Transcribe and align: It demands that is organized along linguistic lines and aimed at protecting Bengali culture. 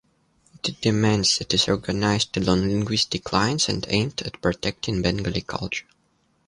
It 0.63 0.81
demands 0.81 1.37
that 1.37 1.53
is 1.53 1.67
organized 1.67 2.35
along 2.35 2.61
linguistic 2.67 3.31
lines 3.31 3.69
and 3.69 3.85
aimed 3.87 4.23
at 4.23 4.41
protecting 4.41 5.03
Bengali 5.03 5.41
culture. 5.41 5.85